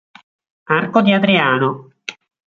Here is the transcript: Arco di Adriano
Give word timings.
Arco 0.79 1.03
di 1.03 1.13
Adriano 1.13 1.91